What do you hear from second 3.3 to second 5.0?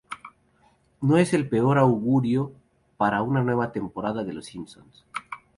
nueva temporada de "Los Simpson".